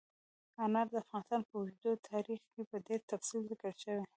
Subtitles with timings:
[0.63, 4.03] انار د افغانستان په اوږده تاریخ کې په ډېر تفصیل ذکر شوي.